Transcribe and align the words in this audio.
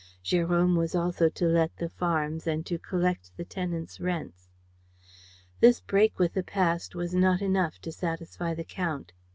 Jérôme 0.25 0.75
was 0.75 0.95
also 0.95 1.29
to 1.29 1.45
let 1.45 1.77
the 1.77 1.87
farms 1.87 2.47
and 2.47 2.65
to 2.65 2.79
collect 2.79 3.37
the 3.37 3.45
tenants' 3.45 3.99
rents. 3.99 4.49
This 5.59 5.79
break 5.79 6.17
with 6.17 6.33
the 6.33 6.41
past 6.41 6.95
was 6.95 7.13
not 7.13 7.39
enough 7.39 7.77
to 7.81 7.91
satisfy 7.91 8.55
the 8.55 8.63
Count. 8.65 9.11